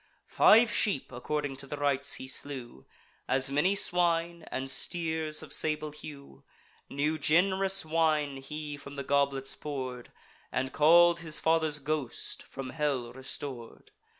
Five 0.25 0.71
sheep, 0.73 1.11
according 1.11 1.57
to 1.57 1.67
the 1.67 1.77
rites, 1.77 2.15
he 2.15 2.27
slew; 2.27 2.87
As 3.27 3.51
many 3.51 3.75
swine, 3.75 4.45
and 4.49 4.71
steers 4.71 5.43
of 5.43 5.53
sable 5.53 5.91
hue; 5.91 6.43
New 6.89 7.19
gen'rous 7.19 7.85
wine 7.85 8.37
he 8.37 8.77
from 8.77 8.95
the 8.95 9.03
goblets 9.03 9.55
pour'd. 9.55 10.11
And 10.51 10.73
call'd 10.73 11.19
his 11.19 11.39
father's 11.39 11.77
ghost, 11.77 12.41
from 12.41 12.71
hell 12.71 13.13
restor'd. 13.13 13.91